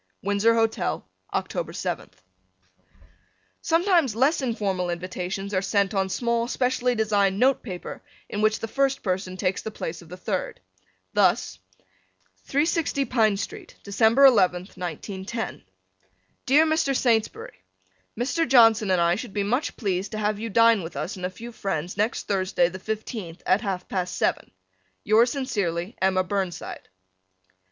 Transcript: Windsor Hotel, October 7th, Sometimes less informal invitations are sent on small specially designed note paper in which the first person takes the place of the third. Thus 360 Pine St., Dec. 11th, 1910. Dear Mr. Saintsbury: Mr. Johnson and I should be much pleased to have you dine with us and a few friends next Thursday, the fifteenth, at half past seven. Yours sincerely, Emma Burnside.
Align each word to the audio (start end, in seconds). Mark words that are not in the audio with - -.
Windsor 0.23 0.55
Hotel, 0.55 1.07
October 1.31 1.73
7th, 1.73 2.23
Sometimes 3.61 4.15
less 4.15 4.41
informal 4.41 4.89
invitations 4.89 5.53
are 5.53 5.61
sent 5.61 5.93
on 5.93 6.09
small 6.09 6.47
specially 6.47 6.95
designed 6.95 7.37
note 7.37 7.61
paper 7.61 8.01
in 8.27 8.41
which 8.41 8.61
the 8.61 8.67
first 8.67 9.03
person 9.03 9.37
takes 9.37 9.61
the 9.61 9.69
place 9.69 10.01
of 10.01 10.09
the 10.09 10.17
third. 10.17 10.59
Thus 11.13 11.59
360 12.45 13.05
Pine 13.05 13.37
St., 13.37 13.75
Dec. 13.83 13.93
11th, 14.15 14.75
1910. 14.75 15.61
Dear 16.47 16.65
Mr. 16.65 16.97
Saintsbury: 16.97 17.57
Mr. 18.19 18.47
Johnson 18.49 18.89
and 18.89 18.99
I 18.99 19.13
should 19.13 19.33
be 19.33 19.43
much 19.43 19.77
pleased 19.77 20.13
to 20.13 20.17
have 20.17 20.39
you 20.39 20.49
dine 20.49 20.81
with 20.81 20.95
us 20.97 21.15
and 21.15 21.27
a 21.27 21.29
few 21.29 21.51
friends 21.51 21.95
next 21.95 22.27
Thursday, 22.27 22.69
the 22.69 22.79
fifteenth, 22.79 23.43
at 23.45 23.61
half 23.61 23.87
past 23.87 24.17
seven. 24.17 24.49
Yours 25.03 25.31
sincerely, 25.33 25.95
Emma 26.01 26.23
Burnside. 26.23 26.89